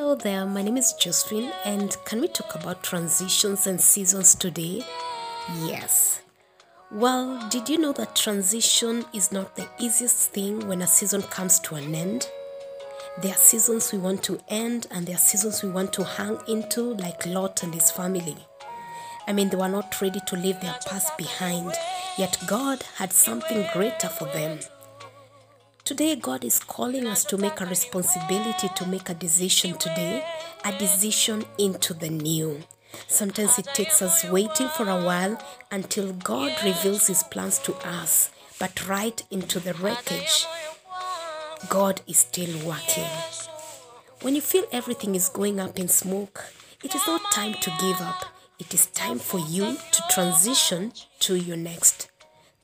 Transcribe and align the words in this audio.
Hello 0.00 0.14
there, 0.14 0.46
my 0.46 0.62
name 0.62 0.78
is 0.78 0.94
Josephine, 0.94 1.52
and 1.66 1.94
can 2.06 2.22
we 2.22 2.28
talk 2.28 2.54
about 2.54 2.82
transitions 2.82 3.66
and 3.66 3.78
seasons 3.78 4.34
today? 4.34 4.82
Yes. 5.66 6.22
Well, 6.90 7.46
did 7.50 7.68
you 7.68 7.76
know 7.76 7.92
that 7.92 8.16
transition 8.16 9.04
is 9.12 9.30
not 9.30 9.56
the 9.56 9.68
easiest 9.78 10.30
thing 10.30 10.66
when 10.66 10.80
a 10.80 10.86
season 10.86 11.20
comes 11.20 11.60
to 11.60 11.74
an 11.74 11.94
end? 11.94 12.30
There 13.20 13.32
are 13.32 13.36
seasons 13.36 13.92
we 13.92 13.98
want 13.98 14.22
to 14.22 14.40
end, 14.48 14.86
and 14.90 15.04
there 15.06 15.16
are 15.16 15.18
seasons 15.18 15.62
we 15.62 15.68
want 15.68 15.92
to 15.92 16.04
hang 16.04 16.38
into, 16.48 16.94
like 16.94 17.26
Lot 17.26 17.62
and 17.62 17.74
his 17.74 17.90
family. 17.90 18.38
I 19.26 19.34
mean, 19.34 19.50
they 19.50 19.58
were 19.58 19.68
not 19.68 20.00
ready 20.00 20.20
to 20.28 20.34
leave 20.34 20.62
their 20.62 20.78
past 20.86 21.18
behind, 21.18 21.74
yet 22.16 22.38
God 22.46 22.84
had 22.96 23.12
something 23.12 23.66
greater 23.74 24.08
for 24.08 24.24
them. 24.28 24.60
Today, 25.84 26.14
God 26.14 26.44
is 26.44 26.60
calling 26.60 27.06
us 27.06 27.24
to 27.24 27.36
make 27.36 27.60
a 27.60 27.66
responsibility 27.66 28.68
to 28.76 28.86
make 28.86 29.08
a 29.08 29.14
decision 29.14 29.76
today, 29.76 30.24
a 30.64 30.72
decision 30.78 31.44
into 31.58 31.94
the 31.94 32.08
new. 32.08 32.60
Sometimes 33.08 33.58
it 33.58 33.66
takes 33.74 34.02
us 34.02 34.24
waiting 34.24 34.68
for 34.68 34.88
a 34.88 35.02
while 35.02 35.42
until 35.70 36.12
God 36.12 36.52
reveals 36.64 37.06
His 37.06 37.22
plans 37.24 37.58
to 37.60 37.74
us, 37.86 38.30
but 38.58 38.88
right 38.88 39.22
into 39.30 39.58
the 39.58 39.74
wreckage, 39.74 40.46
God 41.68 42.02
is 42.06 42.18
still 42.18 42.66
working. 42.66 43.08
When 44.22 44.34
you 44.34 44.40
feel 44.40 44.64
everything 44.70 45.14
is 45.14 45.28
going 45.28 45.58
up 45.58 45.78
in 45.78 45.88
smoke, 45.88 46.44
it 46.84 46.94
is 46.94 47.06
not 47.06 47.32
time 47.32 47.54
to 47.54 47.70
give 47.80 48.00
up. 48.00 48.26
It 48.58 48.74
is 48.74 48.86
time 48.86 49.18
for 49.18 49.38
you 49.38 49.76
to 49.92 50.02
transition 50.10 50.92
to 51.20 51.36
your 51.36 51.56
next. 51.56 52.10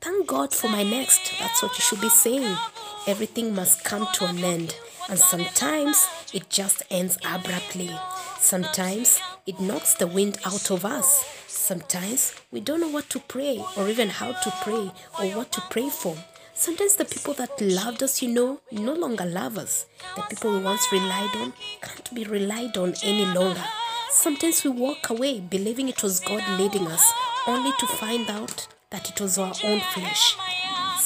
Thank 0.00 0.26
God 0.26 0.54
for 0.54 0.68
my 0.68 0.82
next. 0.82 1.32
That's 1.38 1.62
what 1.62 1.72
you 1.76 1.82
should 1.82 2.00
be 2.00 2.10
saying. 2.10 2.56
Everything 3.06 3.54
must 3.54 3.84
come 3.84 4.08
to 4.14 4.26
an 4.26 4.42
end, 4.42 4.74
and 5.08 5.18
sometimes 5.18 6.08
it 6.34 6.50
just 6.50 6.82
ends 6.90 7.16
abruptly. 7.24 7.90
Sometimes 8.38 9.20
it 9.46 9.60
knocks 9.60 9.94
the 9.94 10.08
wind 10.08 10.38
out 10.44 10.70
of 10.72 10.84
us. 10.84 11.24
Sometimes 11.46 12.34
we 12.50 12.60
don't 12.60 12.80
know 12.80 12.88
what 12.88 13.08
to 13.10 13.20
pray, 13.20 13.64
or 13.76 13.88
even 13.88 14.08
how 14.08 14.32
to 14.32 14.50
pray, 14.62 14.90
or 15.20 15.26
what 15.36 15.52
to 15.52 15.60
pray 15.70 15.88
for. 15.88 16.16
Sometimes 16.54 16.96
the 16.96 17.04
people 17.04 17.34
that 17.34 17.60
loved 17.60 18.02
us, 18.02 18.22
you 18.22 18.28
know, 18.28 18.60
no 18.72 18.94
longer 18.94 19.24
love 19.24 19.56
us. 19.56 19.86
The 20.16 20.22
people 20.22 20.52
we 20.52 20.62
once 20.62 20.90
relied 20.90 21.36
on 21.36 21.52
can't 21.82 22.14
be 22.14 22.24
relied 22.24 22.76
on 22.76 22.94
any 23.04 23.26
longer. 23.26 23.64
Sometimes 24.10 24.64
we 24.64 24.70
walk 24.70 25.10
away 25.10 25.38
believing 25.38 25.88
it 25.88 26.02
was 26.02 26.18
God 26.18 26.42
leading 26.58 26.88
us, 26.88 27.12
only 27.46 27.72
to 27.78 27.86
find 27.86 28.28
out 28.30 28.66
that 28.90 29.10
it 29.10 29.20
was 29.20 29.38
our 29.38 29.54
own 29.62 29.80
flesh. 29.92 30.36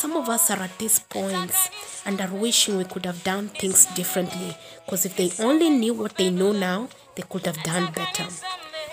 Some 0.01 0.17
of 0.17 0.31
us 0.31 0.51
are 0.51 0.61
at 0.61 0.79
these 0.79 0.99
points 0.99 1.69
and 2.07 2.19
are 2.23 2.33
wishing 2.33 2.79
we 2.79 2.85
could 2.85 3.05
have 3.05 3.23
done 3.23 3.49
things 3.49 3.85
differently 3.95 4.57
because 4.87 5.05
if 5.05 5.15
they 5.15 5.31
only 5.45 5.69
knew 5.69 5.93
what 5.93 6.17
they 6.17 6.31
know 6.31 6.53
now, 6.53 6.89
they 7.17 7.23
could 7.29 7.45
have 7.45 7.63
done 7.63 7.93
better. 7.93 8.25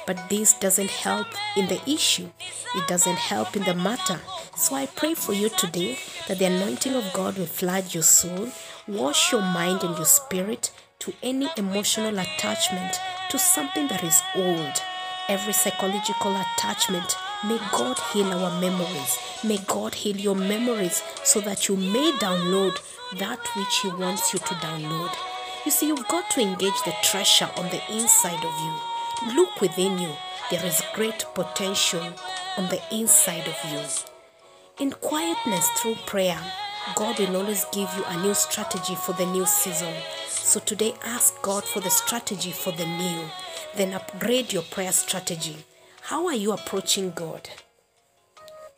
But 0.06 0.28
this 0.30 0.52
doesn't 0.56 0.90
help 0.90 1.28
in 1.56 1.68
the 1.68 1.80
issue, 1.90 2.28
it 2.76 2.88
doesn't 2.90 3.16
help 3.16 3.56
in 3.56 3.64
the 3.64 3.74
matter. 3.74 4.20
So 4.58 4.76
I 4.76 4.88
pray 4.88 5.14
for 5.14 5.32
you 5.32 5.48
today 5.48 5.98
that 6.28 6.40
the 6.40 6.46
anointing 6.48 6.94
of 6.94 7.14
God 7.14 7.38
will 7.38 7.46
flood 7.46 7.94
your 7.94 8.04
soul, 8.04 8.52
wash 8.86 9.32
your 9.32 9.42
mind 9.42 9.84
and 9.84 9.96
your 9.96 10.06
spirit 10.06 10.74
to 11.00 11.14
any 11.24 11.48
emotional 11.56 12.20
attachment 12.20 13.00
to 13.30 13.40
something 13.40 13.88
that 13.88 14.04
is 14.04 14.22
old. 14.36 14.74
Every 15.30 15.54
psychological 15.54 16.36
attachment 16.36 17.16
May 17.46 17.60
God 17.72 18.00
heal 18.12 18.34
our 18.34 18.60
memories. 18.60 19.20
May 19.44 19.60
God 19.68 19.94
heal 19.94 20.18
your 20.18 20.36
memories 20.36 21.04
so 21.24 21.40
that 21.42 21.68
you 21.68 21.78
may 21.78 22.12
download 22.14 22.76
that 23.20 23.40
which 23.56 23.80
He 23.84 23.90
wants 23.90 24.34
you 24.34 24.40
to 24.40 24.56
download. 24.56 25.14
You 25.64 25.72
see, 25.72 25.88
you've 25.88 26.08
got 26.08 26.32
to 26.32 26.42
engage 26.42 26.82
the 26.84 26.96
treasure 27.04 27.50
on 27.56 27.66
the 27.66 27.82
inside 27.94 28.44
of 28.44 28.54
you. 28.60 29.36
Look 29.36 29.62
within 29.62 30.00
you. 30.00 30.12
There 30.50 30.66
is 30.66 30.82
great 30.96 31.26
potential 31.36 32.12
on 32.58 32.70
the 32.70 32.82
inside 32.92 33.48
of 33.48 33.72
you. 33.72 33.82
In 34.80 34.92
quietness 34.92 35.70
through 35.78 35.96
prayer, 36.08 36.40
God 36.96 37.20
will 37.20 37.38
always 37.38 37.66
give 37.72 37.90
you 37.96 38.04
a 38.08 38.22
new 38.22 38.34
strategy 38.34 38.96
for 38.96 39.14
the 39.14 39.26
new 39.28 39.46
season. 39.46 39.94
So 40.28 40.60
today, 40.60 40.96
ask 41.04 41.40
God 41.44 41.64
for 41.66 41.82
the 41.82 41.92
strategy 41.92 42.52
for 42.52 42.72
the 42.72 42.86
new. 42.86 43.30
Then 43.76 43.94
upgrade 43.94 44.54
your 44.54 44.64
prayer 44.64 44.92
strategy. 44.92 45.58
How 46.08 46.26
are 46.28 46.34
you 46.34 46.54
approaching 46.54 47.12
God? 47.12 47.50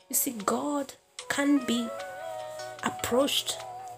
You 0.09 0.15
see, 0.15 0.31
God 0.31 0.93
can 1.29 1.63
be 1.63 1.87
approached 2.81 3.55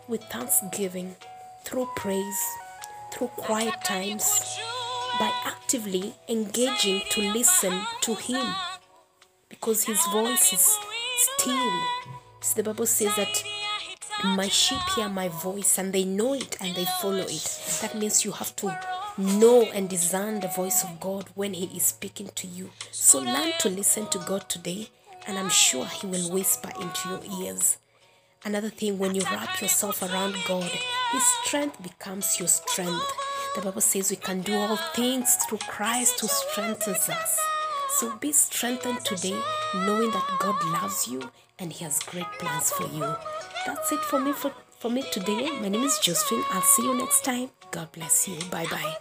with 0.09 0.21
thanksgiving, 0.23 1.15
through 1.63 1.87
praise, 1.95 2.43
through 3.13 3.29
quiet 3.29 3.85
times, 3.85 4.59
by 5.17 5.31
actively 5.45 6.13
engaging 6.27 7.03
to 7.11 7.21
listen 7.31 7.81
to 8.01 8.15
Him 8.15 8.53
because 9.47 9.85
His 9.85 10.05
voice 10.07 10.51
is 10.51 10.77
still. 11.15 11.71
The 12.57 12.63
Bible 12.63 12.85
says 12.85 13.15
that 13.15 13.43
my 14.25 14.49
sheep 14.49 14.81
hear 14.93 15.07
my 15.07 15.29
voice 15.29 15.77
and 15.77 15.93
they 15.93 16.03
know 16.03 16.33
it 16.33 16.57
and 16.59 16.75
they 16.75 16.85
follow 17.01 17.23
it. 17.29 17.79
That 17.81 17.95
means 17.97 18.25
you 18.25 18.33
have 18.33 18.53
to 18.57 18.77
know 19.17 19.63
and 19.73 19.89
discern 19.89 20.39
the 20.39 20.47
voice 20.47 20.83
of 20.83 20.99
God 20.99 21.29
when 21.35 21.53
He 21.53 21.65
is 21.75 21.83
speaking 21.83 22.29
to 22.35 22.47
you. 22.47 22.69
So 22.91 23.19
learn 23.19 23.51
to 23.59 23.69
listen 23.69 24.07
to 24.07 24.19
God 24.19 24.49
today, 24.49 24.89
and 25.27 25.37
I'm 25.37 25.49
sure 25.49 25.85
He 25.85 26.07
will 26.07 26.31
whisper 26.31 26.71
into 26.79 27.09
your 27.09 27.45
ears. 27.45 27.77
Another 28.43 28.69
thing, 28.69 28.97
when 28.97 29.13
you 29.13 29.21
wrap 29.23 29.61
yourself 29.61 30.01
around 30.01 30.35
God, 30.47 30.71
His 31.11 31.23
strength 31.43 31.81
becomes 31.83 32.39
your 32.39 32.47
strength. 32.47 33.05
The 33.55 33.61
Bible 33.61 33.81
says 33.81 34.09
we 34.09 34.15
can 34.15 34.41
do 34.41 34.55
all 34.55 34.77
things 34.95 35.35
through 35.35 35.59
Christ 35.59 36.19
who 36.21 36.27
strengthens 36.27 37.09
us. 37.09 37.39
So 37.95 38.15
be 38.17 38.31
strengthened 38.31 39.03
today, 39.03 39.37
knowing 39.75 40.09
that 40.11 40.37
God 40.39 40.63
loves 40.65 41.07
you 41.07 41.29
and 41.59 41.71
He 41.71 41.83
has 41.83 41.99
great 41.99 42.31
plans 42.39 42.71
for 42.71 42.87
you. 42.87 43.15
That's 43.65 43.91
it 43.91 43.99
for 43.99 44.19
me 44.19 44.31
for, 44.31 44.51
for 44.81 44.89
me 44.89 45.03
today. 45.11 45.47
My 45.61 45.69
name 45.69 45.83
is 45.83 45.99
Josephine. 45.99 46.43
I'll 46.49 46.63
see 46.63 46.81
you 46.81 46.97
next 46.97 47.23
time. 47.23 47.51
God 47.69 47.91
bless 47.91 48.27
you. 48.27 48.39
Bye 48.49 48.65
bye. 48.65 48.95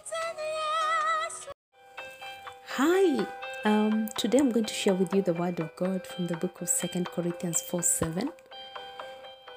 Hi. 2.75 3.25
Um, 3.65 4.07
today 4.15 4.37
I'm 4.37 4.51
going 4.51 4.65
to 4.65 4.73
share 4.75 4.93
with 4.93 5.11
you 5.15 5.23
the 5.23 5.33
word 5.33 5.59
of 5.59 5.75
God 5.75 6.05
from 6.05 6.27
the 6.27 6.37
book 6.37 6.61
of 6.61 6.69
Second 6.69 7.07
Corinthians 7.07 7.61
4 7.61 7.81
7. 7.81 8.29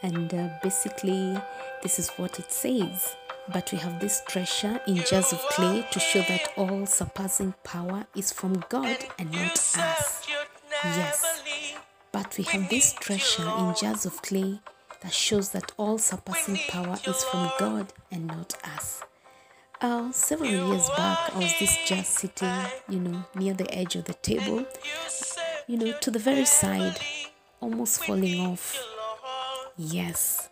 And 0.03 0.33
uh, 0.33 0.49
basically, 0.62 1.37
this 1.83 1.99
is 1.99 2.09
what 2.17 2.39
it 2.39 2.51
says. 2.51 3.17
But 3.53 3.71
we 3.71 3.77
have 3.77 4.01
this 4.01 4.23
treasure 4.27 4.81
in 4.87 4.97
jars 5.05 5.35
of 5.35 5.41
clay 5.51 5.87
to 5.91 6.01
show 6.01 6.23
that 6.23 6.53
all 6.56 6.87
surpassing 6.87 7.53
power 7.65 8.06
is 8.17 8.33
from 8.33 8.65
God 8.71 8.97
and 9.19 9.31
not 9.31 9.53
us. 9.53 10.27
Yes. 10.83 11.43
But 12.12 12.35
we 12.39 12.45
have 12.45 12.71
this 12.71 12.95
treasure 12.95 13.47
in 13.59 13.75
jars 13.75 14.06
of 14.06 14.23
clay 14.23 14.61
that 15.05 15.13
shows 15.13 15.51
that 15.51 15.71
all 15.77 15.99
surpassing 15.99 16.59
power 16.69 16.99
is 17.07 17.23
from 17.25 17.51
God 17.59 17.93
and 18.11 18.27
not 18.27 18.55
us. 18.65 19.03
Uh, 19.83 20.11
several 20.13 20.51
years 20.51 20.89
back, 20.97 21.35
I 21.35 21.41
was 21.41 21.53
this 21.61 21.77
just 21.85 22.15
sitting, 22.15 22.55
you 22.89 23.01
know, 23.01 23.23
near 23.35 23.53
the 23.53 23.73
edge 23.73 23.97
of 23.97 24.07
the 24.07 24.15
table, 24.15 24.65
you 25.67 25.77
know, 25.77 25.93
to 26.01 26.11
the 26.11 26.19
very 26.19 26.47
side, 26.47 26.99
almost 27.61 28.03
falling 28.03 28.41
off. 28.41 28.83
Yes. 29.77 30.49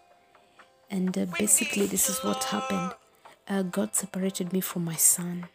And 0.90 1.16
uh, 1.16 1.24
basically, 1.38 1.86
this 1.86 2.10
is 2.10 2.22
what 2.22 2.44
happened. 2.44 2.92
Uh, 3.48 3.62
God 3.62 3.96
separated 3.96 4.52
me 4.52 4.60
from 4.60 4.84
my 4.84 4.96
son. 4.96 5.46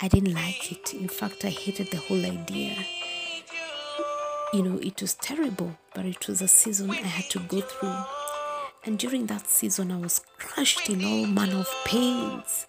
I 0.00 0.08
didn't 0.08 0.32
like 0.32 0.72
it. 0.72 0.94
In 0.94 1.08
fact, 1.08 1.44
I 1.44 1.50
hated 1.50 1.90
the 1.90 1.98
whole 1.98 2.24
idea. 2.24 2.76
You 4.54 4.62
know, 4.62 4.78
it 4.78 5.02
was 5.02 5.12
terrible, 5.14 5.76
but 5.94 6.06
it 6.06 6.26
was 6.26 6.40
a 6.40 6.48
season 6.48 6.90
I 6.90 6.94
had 6.94 7.28
to 7.32 7.40
go 7.40 7.60
through. 7.60 8.17
And 8.88 8.98
during 8.98 9.26
that 9.26 9.50
season, 9.50 9.92
I 9.92 9.98
was 9.98 10.22
crushed 10.38 10.88
in 10.88 11.04
all 11.04 11.26
manner 11.26 11.58
of 11.58 11.68
pains. 11.84 12.66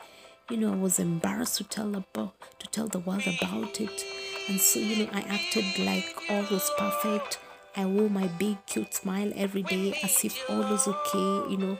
You 0.49 0.57
know, 0.57 0.73
I 0.73 0.75
was 0.75 0.99
embarrassed 0.99 1.55
to 1.59 1.63
tell 1.63 1.95
about 1.95 2.33
to 2.59 2.67
tell 2.67 2.89
the 2.89 2.99
world 2.99 3.23
about 3.25 3.79
it. 3.79 4.03
And 4.49 4.59
so, 4.59 4.79
you 4.79 5.05
know, 5.05 5.11
I 5.13 5.21
acted 5.21 5.79
like 5.79 6.13
all 6.29 6.45
was 6.51 6.69
perfect. 6.77 7.39
I 7.73 7.85
wore 7.85 8.09
my 8.09 8.27
big 8.27 8.57
cute 8.65 8.93
smile 8.93 9.31
every 9.33 9.63
day 9.63 9.97
as 10.03 10.25
if 10.25 10.37
all 10.49 10.59
was 10.59 10.89
okay, 10.89 11.51
you 11.51 11.57
know, 11.57 11.77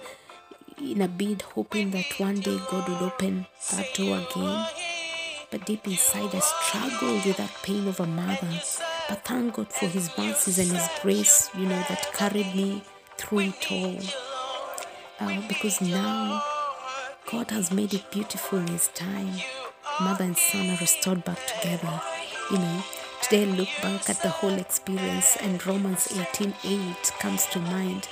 in 0.77 1.01
a 1.01 1.09
bid 1.09 1.42
hoping 1.42 1.92
that 1.92 2.18
one 2.18 2.39
day 2.39 2.62
God 2.71 2.88
would 2.88 3.01
open 3.01 3.45
that 3.74 3.94
door 3.94 4.19
again. 4.19 4.68
But 5.51 5.65
deep 5.65 5.85
inside, 5.85 6.33
I 6.33 6.39
struggled 6.39 7.25
with 7.25 7.35
that 7.35 7.51
pain 7.62 7.89
of 7.89 8.00
a 8.00 8.07
mother. 8.07 8.62
But 9.09 9.25
thank 9.25 9.56
God 9.56 9.74
for 9.74 9.88
His 9.88 10.09
mercies 10.18 10.59
and 10.59 10.71
His 10.71 10.88
grace, 11.01 11.50
you 11.53 11.65
know, 11.65 11.83
that 11.89 12.13
carried 12.13 12.56
me 12.56 12.83
through 13.18 13.39
it 13.39 13.69
all. 13.69 14.29
Uh, 15.21 15.42
because 15.50 15.81
now 15.81 16.42
God 17.30 17.51
has 17.51 17.74
made 17.74 17.94
it 17.94 18.10
beautiful 18.10 18.60
in 18.60 18.68
His 18.68 18.88
time. 18.89 19.33
Mother 20.00 20.24
and 20.24 20.38
son 20.38 20.69
are 20.69 20.77
restored 20.80 21.25
back 21.25 21.39
together. 21.45 22.01
You 22.50 22.60
know, 22.60 22.83
today 23.21 23.44
I 23.44 23.48
look 23.48 23.68
back 23.81 24.10
at 24.10 24.21
the 24.21 24.30
whole 24.30 24.57
experience 24.57 25.36
and 25.42 25.66
Romans 25.68 26.07
18:8 26.07 27.12
comes 27.19 27.45
to 27.48 27.60
mind. 27.60 28.07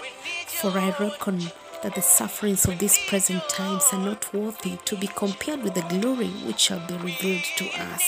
For 0.48 0.72
I 0.78 0.94
reckon 1.00 1.40
that 1.82 1.96
the 1.96 2.02
sufferings 2.02 2.66
of 2.66 2.78
these 2.78 2.98
present 3.08 3.48
times 3.48 3.86
are 3.94 4.04
not 4.04 4.34
worthy 4.34 4.76
to 4.84 4.98
be 4.98 5.08
compared 5.08 5.64
with 5.64 5.76
the 5.76 5.88
glory 6.00 6.32
which 6.46 6.60
shall 6.60 6.86
be 6.88 6.96
revealed 6.96 7.48
to 7.56 7.70
us. 7.92 8.04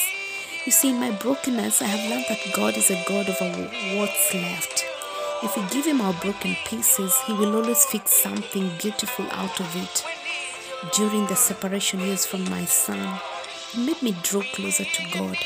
You 0.66 0.74
see, 0.74 0.90
in 0.90 1.00
my 1.00 1.12
brokenness, 1.12 1.82
I 1.82 1.86
have 1.86 2.10
learned 2.10 2.26
that 2.28 2.54
God 2.54 2.76
is 2.76 2.90
a 2.92 3.02
God 3.08 3.30
of 3.30 3.40
what's 3.98 4.34
left. 4.34 4.89
If 5.42 5.56
we 5.56 5.64
give 5.70 5.86
Him 5.86 6.02
our 6.02 6.14
broken 6.14 6.56
pieces, 6.66 7.18
He 7.26 7.32
will 7.32 7.56
always 7.56 7.86
fix 7.86 8.12
something 8.12 8.72
beautiful 8.82 9.26
out 9.32 9.58
of 9.62 9.74
it. 9.76 10.04
During 10.94 11.28
the 11.28 11.36
separation 11.36 12.02
years 12.02 12.26
from 12.26 12.50
my 12.50 12.66
son, 12.66 13.20
it 13.74 13.80
made 13.80 14.02
me 14.02 14.18
draw 14.22 14.42
closer 14.54 14.84
to 14.84 15.04
God. 15.14 15.38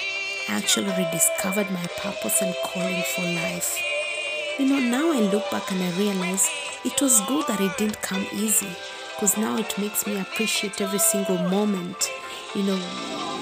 I 0.49 0.55
actually 0.55 0.89
rediscovered 0.97 1.69
my 1.69 1.85
purpose 2.01 2.41
and 2.41 2.55
calling 2.63 3.03
for 3.15 3.21
life. 3.21 3.77
You 4.57 4.65
know, 4.65 4.79
now 4.79 5.11
I 5.11 5.19
look 5.19 5.49
back 5.51 5.71
and 5.71 5.83
I 5.83 5.91
realize 5.91 6.49
it 6.83 6.99
was 6.99 7.21
good 7.27 7.45
that 7.47 7.61
it 7.61 7.77
didn't 7.77 8.01
come 8.01 8.25
easy 8.33 8.75
because 9.13 9.37
now 9.37 9.57
it 9.57 9.77
makes 9.77 10.07
me 10.07 10.19
appreciate 10.19 10.81
every 10.81 10.99
single 10.99 11.37
moment, 11.37 12.09
you 12.55 12.63
know, 12.63 12.79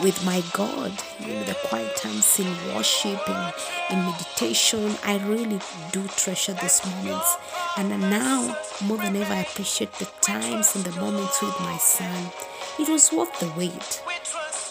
with 0.04 0.24
my 0.25 0.42
God, 0.54 0.92
you 1.19 1.28
know, 1.28 1.44
the 1.44 1.56
quiet 1.66 1.96
times 1.96 2.40
in 2.40 2.48
worship 2.74 3.28
and 3.30 3.54
in 3.90 4.00
meditation. 4.06 4.96
I 5.04 5.18
really 5.25 5.60
do 5.92 6.08
treasure 6.08 6.54
those 6.54 6.86
moments. 6.86 7.38
And 7.78 7.90
now, 8.10 8.56
more 8.84 8.98
than 8.98 9.16
ever, 9.16 9.34
I 9.34 9.42
appreciate 9.42 9.94
the 9.94 10.08
times 10.22 10.75
and 10.75 10.84
the 10.86 11.00
moments 11.00 11.42
with 11.42 11.60
my 11.60 11.78
son. 11.78 12.31
It 12.80 12.90
was 12.90 13.12
worth 13.12 13.40
the 13.40 13.52
wait. 13.58 14.02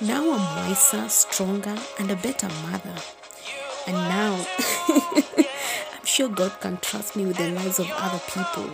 Now 0.02 0.32
I'm 0.32 0.56
wiser, 0.56 1.08
stronger, 1.08 1.76
and 1.98 2.10
a 2.10 2.16
better 2.16 2.48
mother. 2.70 2.96
And 3.86 3.96
now, 3.96 4.46
I'm 4.88 6.04
sure 6.04 6.28
God 6.28 6.60
can 6.60 6.78
trust 6.78 7.16
me 7.16 7.26
with 7.26 7.36
the 7.36 7.50
lives 7.50 7.78
of 7.78 7.90
other 7.92 8.20
people, 8.26 8.70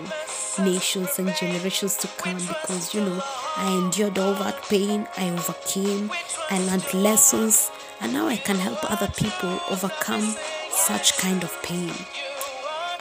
nations, 0.58 1.18
and 1.18 1.34
generations 1.36 1.96
to 1.98 2.08
come 2.18 2.38
because, 2.38 2.94
you 2.94 3.00
know, 3.00 3.22
I 3.56 3.72
endured 3.76 4.18
all 4.18 4.34
that 4.34 4.62
pain, 4.64 5.06
I 5.16 5.30
overcame, 5.30 6.10
I 6.50 6.58
learned 6.60 6.92
lessons, 6.94 7.70
and 8.00 8.12
now 8.12 8.26
I 8.26 8.36
can 8.36 8.56
help 8.56 8.90
other 8.90 9.08
people 9.08 9.60
overcome 9.70 10.34
such 10.70 11.16
kind 11.18 11.42
of 11.42 11.62
pain. 11.62 11.92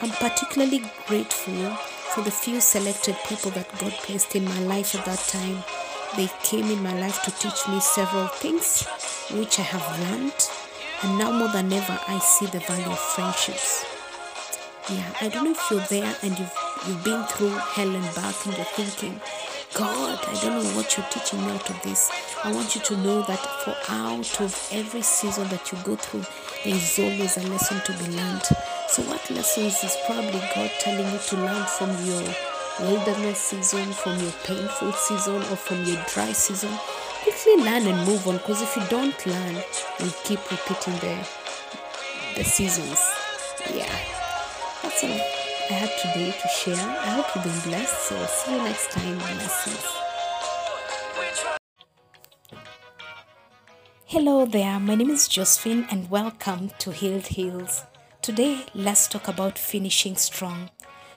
I'm 0.00 0.10
particularly 0.10 0.82
grateful 1.06 1.70
for 2.14 2.22
the 2.22 2.30
few 2.30 2.60
selected 2.60 3.16
people 3.26 3.50
that 3.52 3.78
God 3.78 3.92
placed 3.92 4.34
in 4.36 4.44
my 4.44 4.60
life 4.60 4.94
at 4.94 5.04
that 5.04 5.18
time. 5.18 5.64
They 6.16 6.28
came 6.42 6.70
in 6.70 6.82
my 6.82 6.98
life 6.98 7.22
to 7.24 7.30
teach 7.30 7.68
me 7.68 7.80
several 7.80 8.28
things 8.28 8.84
which 9.32 9.58
I 9.58 9.62
have 9.62 10.00
learned, 10.10 10.50
and 11.02 11.18
now 11.18 11.30
more 11.32 11.48
than 11.48 11.72
ever, 11.72 11.98
I 12.08 12.18
see 12.18 12.46
the 12.46 12.60
value 12.60 12.90
of 12.90 12.98
friendships. 12.98 13.95
Yeah, 14.88 15.12
I 15.20 15.28
don't 15.28 15.42
know 15.42 15.50
if 15.50 15.68
you're 15.68 15.80
there 15.80 16.14
and 16.22 16.38
you've 16.38 16.52
you've 16.86 17.02
been 17.02 17.24
through 17.24 17.48
hell 17.48 17.92
and 17.92 18.14
back, 18.14 18.46
and 18.46 18.56
you're 18.56 18.64
thinking, 18.66 19.20
God, 19.74 20.20
I 20.24 20.40
don't 20.40 20.62
know 20.62 20.70
what 20.76 20.96
you're 20.96 21.06
teaching 21.10 21.44
me 21.44 21.50
out 21.50 21.68
of 21.68 21.82
this. 21.82 22.08
I 22.44 22.52
want 22.52 22.72
you 22.76 22.80
to 22.82 22.96
know 22.98 23.22
that 23.22 23.40
for 23.64 23.74
out 23.88 24.40
of 24.40 24.68
every 24.70 25.02
season 25.02 25.48
that 25.48 25.72
you 25.72 25.78
go 25.82 25.96
through, 25.96 26.24
there 26.62 26.76
is 26.76 26.98
always 27.00 27.36
a 27.36 27.42
lesson 27.48 27.80
to 27.82 28.04
be 28.04 28.16
learned. 28.16 28.44
So, 28.88 29.02
what 29.02 29.28
lessons 29.28 29.82
is 29.82 29.96
probably 30.06 30.38
God 30.54 30.70
telling 30.78 31.12
you 31.12 31.18
to 31.18 31.36
learn 31.36 31.66
from 31.66 31.90
your 32.06 32.22
wilderness 32.78 33.40
season, 33.40 33.92
from 33.92 34.20
your 34.20 34.32
painful 34.44 34.92
season, 34.92 35.42
or 35.50 35.56
from 35.56 35.82
your 35.84 36.00
dry 36.14 36.30
season? 36.30 36.70
Quickly 37.24 37.56
learn 37.56 37.88
and 37.88 38.06
move 38.06 38.24
on 38.28 38.36
because 38.36 38.62
if 38.62 38.76
you 38.76 38.82
don't 38.88 39.26
learn, 39.26 39.56
you 39.98 40.12
keep 40.22 40.48
repeating 40.48 40.94
the, 41.00 41.26
the 42.36 42.44
seasons. 42.44 43.00
Yeah, 43.74 43.95
that's 45.00 45.04
all 45.04 45.76
I 45.76 45.78
had 45.80 45.98
today 45.98 46.32
to 46.40 46.48
share. 46.48 46.74
I 46.76 47.10
hope 47.10 47.26
you've 47.34 47.44
been 47.44 47.70
blessed. 47.70 48.08
So, 48.08 48.26
see 48.26 48.52
you 48.52 48.62
next 48.62 48.90
time. 48.90 49.18
Blessings. 49.18 49.86
Hello 54.04 54.46
there, 54.46 54.78
my 54.78 54.94
name 54.94 55.10
is 55.10 55.28
Josephine 55.28 55.86
and 55.90 56.08
welcome 56.08 56.70
to 56.78 56.92
Healed 56.92 57.26
Hills. 57.26 57.82
Today, 58.22 58.64
let's 58.74 59.08
talk 59.08 59.28
about 59.28 59.58
finishing 59.58 60.16
strong. 60.16 60.70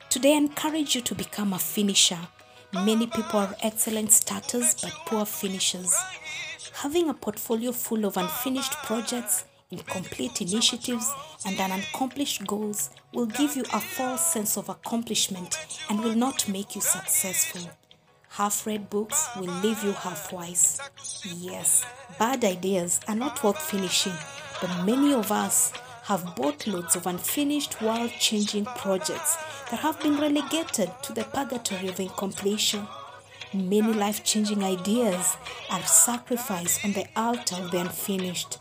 Today, 0.10 0.34
I 0.34 0.38
encourage 0.38 0.96
you 0.96 1.02
to 1.02 1.16
become 1.16 1.54
a 1.54 1.60
finisher. 1.60 2.20
Many 2.74 3.08
people 3.08 3.40
are 3.40 3.56
excellent 3.62 4.12
starters 4.12 4.75
but 4.82 4.92
poor 5.06 5.25
finishers. 5.25 5.96
Having 6.74 7.10
a 7.10 7.14
portfolio 7.14 7.72
full 7.72 8.06
of 8.06 8.18
unfinished 8.18 8.74
projects, 8.84 9.46
incomplete 9.71 10.42
initiatives, 10.42 11.13
and 11.45 11.60
unaccomplished 11.60 12.45
goals 12.48 12.89
will 13.13 13.27
give 13.27 13.56
you 13.56 13.63
a 13.74 13.80
false 13.80 14.33
sense 14.33 14.57
of 14.57 14.69
accomplishment 14.69 15.57
and 15.89 16.04
will 16.04 16.16
not 16.16 16.48
make 16.50 16.75
you 16.75 16.81
successful. 16.81 17.69
Half 18.30 18.66
read 18.66 18.89
books 18.89 19.27
will 19.36 19.54
leave 19.62 19.83
you 19.83 19.92
half 19.92 20.31
wise. 20.31 20.80
Yes, 21.24 21.86
bad 22.18 22.44
ideas 22.45 23.00
are 23.07 23.16
not 23.16 23.44
worth 23.44 23.62
finishing, 23.62 24.13
but 24.62 24.86
many 24.86 25.13
of 25.13 25.31
us 25.31 25.72
have 26.04 26.36
bought 26.36 26.65
boatloads 26.65 26.95
of 26.95 27.06
unfinished 27.06 27.80
world 27.81 28.12
changing 28.19 28.65
projects 28.65 29.36
that 29.69 29.80
have 29.81 30.00
been 30.00 30.18
relegated 30.18 30.92
to 31.04 31.13
the 31.13 31.24
purgatory 31.25 31.88
of 31.88 32.00
incompletion. 32.00 32.88
Many 33.54 33.94
life 33.94 34.24
changing 34.24 34.63
ideas 34.63 35.38
are 35.69 35.83
sacrificed 35.83 36.83
on 36.86 36.94
the 36.94 37.06
altar 37.15 37.56
of 37.56 37.69
the 37.72 37.81
unfinished. 37.81 38.57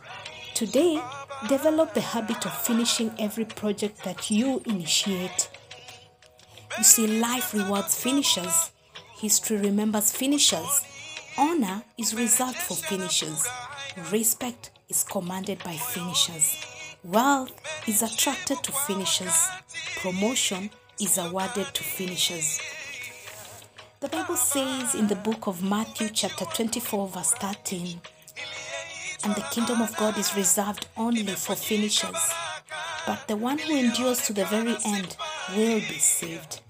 Today, 0.59 1.01
develop 1.47 1.95
the 1.95 2.01
habit 2.01 2.45
of 2.45 2.53
finishing 2.53 3.13
every 3.17 3.45
project 3.45 4.03
that 4.03 4.29
you 4.29 4.61
initiate. 4.67 5.51
You 6.77 6.83
see, 6.83 7.21
life 7.21 7.55
rewards 7.55 7.95
finishers, 7.95 8.73
history 9.15 9.59
remembers 9.59 10.11
finishers, 10.11 10.83
honor 11.39 11.85
is 11.97 12.13
reserved 12.13 12.57
for 12.57 12.75
finishers, 12.75 13.47
respect 14.11 14.73
is 14.89 15.05
commanded 15.05 15.63
by 15.63 15.77
finishers, 15.77 16.57
wealth 17.05 17.53
is 17.87 18.03
attracted 18.03 18.61
to 18.65 18.73
finishers, 18.73 19.47
promotion 19.99 20.71
is 21.01 21.19
awarded 21.19 21.73
to 21.73 21.85
finishers. 21.85 22.61
The 24.01 24.09
Bible 24.09 24.35
says 24.35 24.97
in 24.97 25.07
the 25.07 25.15
book 25.15 25.47
of 25.47 25.63
Matthew, 25.63 26.09
chapter 26.09 26.47
24, 26.47 27.07
verse 27.11 27.31
13, 27.35 28.01
and 29.25 29.35
the 29.35 29.47
kingdom 29.51 29.83
of 29.83 29.97
God 29.97 30.17
is 30.19 30.37
reserved 30.37 30.87
only 30.97 31.27
for 31.27 31.55
finishers. 31.55 32.33
But 33.07 33.27
the 33.27 33.37
one 33.37 33.59
who 33.59 33.77
endures 33.77 34.27
to 34.27 34.33
the 34.33 34.45
very 34.45 34.77
end 34.85 35.17
will 35.55 35.81
be 35.81 35.99
saved. 35.99 36.61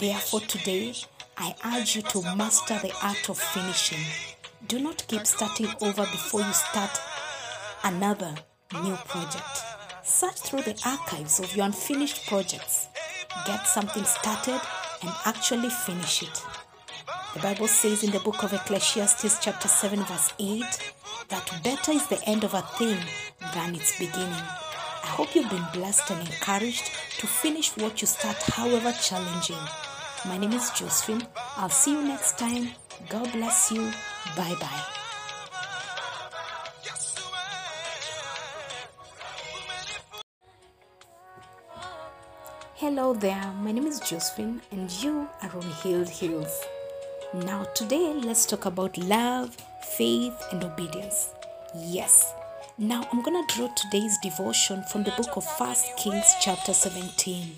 Therefore, 0.00 0.40
today, 0.40 0.94
I 1.36 1.54
urge 1.76 1.96
you 1.96 2.02
to 2.02 2.22
master 2.36 2.78
the 2.78 2.92
art 3.02 3.28
of 3.28 3.38
finishing. 3.38 4.04
Do 4.66 4.78
not 4.78 5.06
keep 5.08 5.26
starting 5.26 5.68
over 5.80 6.02
before 6.02 6.40
you 6.40 6.52
start 6.52 6.98
another 7.82 8.34
new 8.82 8.96
project. 9.06 9.62
Search 10.02 10.40
through 10.40 10.62
the 10.62 10.80
archives 10.86 11.40
of 11.40 11.54
your 11.54 11.66
unfinished 11.66 12.26
projects. 12.26 12.88
Get 13.46 13.66
something 13.66 14.04
started 14.04 14.60
and 15.02 15.10
actually 15.26 15.70
finish 15.70 16.22
it. 16.22 16.42
The 17.34 17.40
Bible 17.40 17.68
says 17.68 18.04
in 18.04 18.10
the 18.10 18.20
book 18.20 18.42
of 18.42 18.52
Ecclesiastes, 18.52 19.38
chapter 19.40 19.68
7, 19.68 19.98
verse 20.04 20.32
8, 20.38 20.62
that 21.34 21.64
better 21.64 21.90
is 21.90 22.06
the 22.06 22.22
end 22.28 22.44
of 22.44 22.54
a 22.54 22.62
thing 22.78 23.00
than 23.54 23.74
its 23.74 23.98
beginning. 23.98 24.44
I 25.02 25.08
hope 25.16 25.34
you've 25.34 25.50
been 25.50 25.66
blessed 25.72 26.08
and 26.12 26.20
encouraged 26.20 26.86
to 27.18 27.26
finish 27.26 27.76
what 27.76 28.00
you 28.00 28.06
start, 28.06 28.40
however 28.42 28.92
challenging. 29.02 29.64
My 30.26 30.38
name 30.38 30.52
is 30.52 30.70
Josephine. 30.70 31.26
I'll 31.56 31.70
see 31.70 31.90
you 31.90 32.02
next 32.02 32.38
time. 32.38 32.68
God 33.08 33.32
bless 33.32 33.72
you. 33.72 33.90
Bye 34.36 34.54
bye. 34.60 34.84
Hello 42.76 43.12
there, 43.12 43.52
my 43.60 43.72
name 43.72 43.86
is 43.86 43.98
Josephine, 43.98 44.60
and 44.70 44.88
you 45.02 45.28
are 45.42 45.50
on 45.56 45.68
Healed 45.82 46.10
Hills. 46.10 46.60
Now, 47.34 47.64
today, 47.74 48.12
let's 48.22 48.46
talk 48.46 48.66
about 48.66 48.96
love, 48.96 49.56
faith, 49.96 50.34
and 50.50 50.64
obedience. 50.64 51.30
Yes. 51.76 52.32
Now, 52.78 53.06
I'm 53.12 53.22
going 53.22 53.46
to 53.46 53.54
draw 53.54 53.68
today's 53.68 54.18
devotion 54.18 54.82
from 54.90 55.04
the 55.04 55.12
book 55.12 55.36
of 55.36 55.44
First 55.56 55.96
Kings, 55.96 56.34
chapter 56.40 56.72
17. 56.72 57.52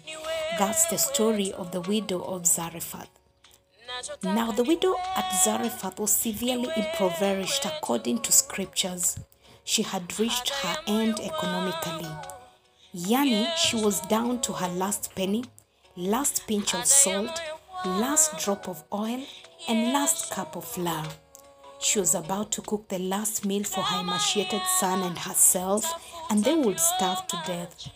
That's 0.58 0.86
the 0.86 0.98
story 0.98 1.52
of 1.52 1.72
the 1.72 1.80
widow 1.80 2.20
of 2.22 2.46
Zarephath. 2.46 3.08
Now, 4.22 4.52
the 4.52 4.64
widow 4.64 4.94
at 5.16 5.32
Zarephath 5.42 5.98
was 5.98 6.10
severely 6.10 6.68
impoverished 6.76 7.64
according 7.64 8.20
to 8.20 8.32
scriptures. 8.32 9.18
She 9.64 9.82
had 9.82 10.18
reached 10.18 10.50
her 10.50 10.76
end 10.86 11.18
economically. 11.20 12.10
Yani, 12.94 13.54
she 13.56 13.76
was 13.76 14.00
down 14.02 14.40
to 14.42 14.52
her 14.52 14.68
last 14.68 15.14
penny, 15.14 15.44
last 15.96 16.46
pinch 16.46 16.74
of 16.74 16.84
salt, 16.84 17.40
last 17.86 18.38
drop 18.44 18.68
of 18.68 18.84
oil, 18.92 19.22
and 19.68 19.92
last 19.92 20.30
cup 20.30 20.56
of 20.56 20.64
flour. 20.64 21.06
She 21.78 22.00
was 22.00 22.14
about 22.14 22.50
to 22.52 22.62
cook 22.62 22.88
the 22.88 22.99
last 22.99 23.45
meal 23.45 23.64
for 23.64 23.83
her 23.83 24.00
emaciated 24.00 24.62
son 24.78 25.02
and 25.02 25.18
herself, 25.18 25.85
and 26.30 26.42
they 26.45 26.54
would 26.54 26.80
starve 26.80 27.26
to 27.28 27.42
death. 27.47 27.88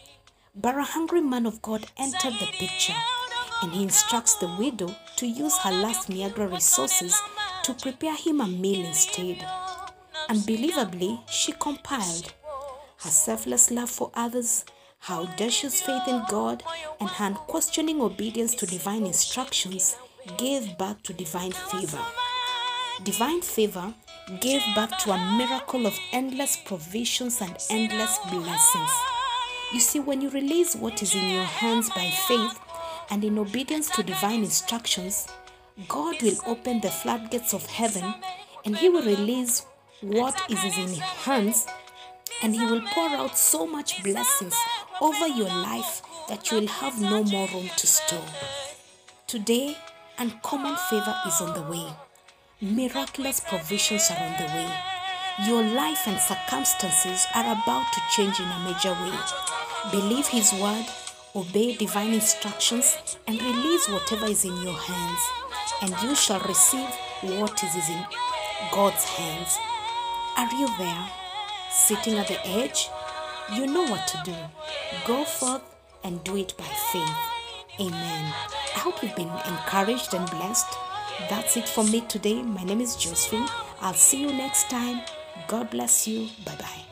But 0.55 0.77
a 0.77 0.83
hungry 0.83 1.21
man 1.21 1.47
of 1.47 1.63
God 1.63 1.87
entered 1.97 2.35
the 2.41 2.47
picture. 2.47 2.95
and 3.63 3.73
he 3.73 3.83
instructs 3.83 4.35
the 4.37 4.49
widow 4.59 4.95
to 5.17 5.27
use 5.27 5.59
her 5.59 5.71
last 5.71 6.09
Niagara 6.09 6.49
resources 6.49 7.21
to 7.63 7.75
prepare 7.75 8.17
him 8.17 8.41
a 8.41 8.47
meal 8.47 8.87
instead. 8.87 9.45
Unbelievably, 10.29 11.21
she 11.29 11.53
compiled 11.53 12.33
her 12.99 13.11
selfless 13.11 13.71
love 13.71 13.91
for 13.91 14.11
others, 14.15 14.65
her 15.01 15.15
audacious 15.15 15.81
faith 15.83 16.07
in 16.07 16.23
God, 16.29 16.63
and 17.01 17.09
her 17.09 17.27
unquestioning 17.27 18.01
obedience 18.01 18.55
to 18.55 18.67
divine 18.67 19.05
instructions 19.07 19.97
gave 20.37 20.77
birth 20.79 21.03
to 21.03 21.13
divine 21.13 21.53
favor. 21.53 22.03
Divine 23.03 23.41
favor 23.41 23.95
gave 24.41 24.61
birth 24.75 24.93
to 24.99 25.13
a 25.13 25.37
miracle 25.37 25.87
of 25.87 25.99
endless 26.13 26.59
provisions 26.59 27.41
and 27.41 27.57
endless 27.71 28.19
blessings. 28.31 28.91
You 29.73 29.81
see, 29.81 30.01
when 30.01 30.21
you 30.21 30.29
release 30.29 30.77
what 30.77 31.03
is 31.03 31.15
in 31.15 31.31
your 31.31 31.45
hands 31.45 31.89
by 31.89 32.11
faith 32.11 32.61
and 33.09 33.25
in 33.25 33.39
obedience 33.39 33.89
to 33.91 34.03
divine 34.03 34.41
instructions, 34.45 35.29
God 35.89 36.21
will 36.23 36.37
open 36.47 36.83
the 36.83 36.91
floodgates 36.91 37.55
of 37.55 37.65
heaven 37.65 38.15
and 38.67 38.77
He 38.77 38.91
will 38.91 39.03
release 39.03 39.65
what 40.03 40.39
is 40.51 40.63
in 40.63 40.71
His 40.89 40.99
hands 40.99 41.67
and 42.43 42.55
He 42.55 42.67
will 42.67 42.83
pour 42.83 43.09
out 43.09 43.39
so 43.39 43.67
much 43.67 44.03
blessings 44.03 44.55
over 45.01 45.27
your 45.27 45.49
life 45.49 46.03
that 46.29 46.51
you 46.51 46.61
will 46.61 46.69
have 46.69 47.01
no 47.01 47.25
more 47.25 47.49
room 47.49 47.71
to 47.79 47.87
store. 47.87 48.29
Today, 49.27 49.79
uncommon 50.19 50.77
favor 50.91 51.17
is 51.27 51.41
on 51.41 51.55
the 51.55 51.63
way. 51.63 51.87
Miraculous 52.63 53.41
provisions 53.41 54.11
are 54.11 54.23
on 54.23 54.33
the 54.37 54.45
way. 54.55 54.71
Your 55.47 55.63
life 55.63 56.07
and 56.07 56.21
circumstances 56.21 57.27
are 57.35 57.53
about 57.53 57.91
to 57.91 58.01
change 58.15 58.39
in 58.39 58.45
a 58.45 58.59
major 58.59 58.93
way. 58.93 59.19
Believe 59.91 60.27
His 60.27 60.53
word, 60.53 60.85
obey 61.35 61.75
divine 61.77 62.13
instructions, 62.13 62.99
and 63.27 63.41
release 63.41 63.89
whatever 63.89 64.27
is 64.27 64.45
in 64.45 64.55
your 64.59 64.75
hands, 64.77 65.21
and 65.81 66.03
you 66.03 66.15
shall 66.15 66.41
receive 66.41 66.91
what 67.23 67.65
is 67.65 67.89
in 67.89 68.05
God's 68.73 69.05
hands. 69.05 69.57
Are 70.37 70.53
you 70.53 70.69
there? 70.77 71.11
Sitting 71.71 72.19
at 72.19 72.29
the 72.29 72.47
edge? 72.47 72.91
You 73.55 73.69
know 73.69 73.85
what 73.85 74.07
to 74.09 74.21
do. 74.23 74.35
Go 75.07 75.25
forth 75.25 75.63
and 76.05 76.23
do 76.25 76.37
it 76.37 76.53
by 76.59 76.65
faith. 76.93 77.17
Amen. 77.81 78.35
I 78.77 78.81
hope 78.81 79.03
you've 79.03 79.17
been 79.17 79.31
encouraged 79.47 80.13
and 80.13 80.29
blessed. 80.29 80.67
That's 81.29 81.57
it 81.57 81.69
for 81.69 81.85
me 81.85 82.01
today. 82.03 82.43
My 82.43 82.65
name 82.65 82.81
is 82.81 82.97
Josephine. 82.97 83.47
I'll 83.81 83.95
see 83.95 84.21
you 84.21 84.33
next 84.33 84.71
time. 84.71 85.03
God 85.49 85.71
bless 85.71 86.07
you. 86.09 86.29
Bye 86.45 86.57
bye. 86.57 86.90